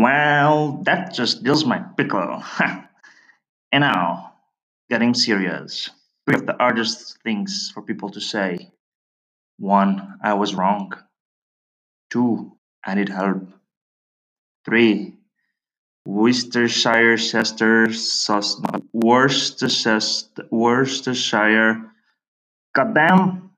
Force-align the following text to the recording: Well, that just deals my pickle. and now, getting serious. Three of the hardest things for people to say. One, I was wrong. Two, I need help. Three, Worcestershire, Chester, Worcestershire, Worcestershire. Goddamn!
Well, 0.00 0.80
that 0.84 1.12
just 1.12 1.42
deals 1.44 1.66
my 1.66 1.78
pickle. 1.96 2.42
and 3.72 3.82
now, 3.82 4.32
getting 4.88 5.12
serious. 5.12 5.90
Three 6.26 6.40
of 6.40 6.46
the 6.46 6.54
hardest 6.54 7.18
things 7.22 7.70
for 7.74 7.82
people 7.82 8.08
to 8.10 8.20
say. 8.20 8.70
One, 9.58 10.18
I 10.24 10.34
was 10.34 10.54
wrong. 10.54 10.94
Two, 12.10 12.56
I 12.82 12.94
need 12.94 13.10
help. 13.10 13.48
Three, 14.64 15.16
Worcestershire, 16.06 17.18
Chester, 17.18 17.88
Worcestershire, 18.94 20.00
Worcestershire. 20.50 21.90
Goddamn! 22.74 23.49